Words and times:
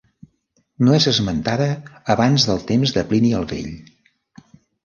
No 0.87 0.95
és 0.99 1.05
esmentada 1.11 1.67
abans 2.15 2.47
del 2.51 2.65
temps 2.73 2.97
de 2.97 3.07
Plini 3.13 3.33
el 3.41 3.49
Vell. 3.53 3.73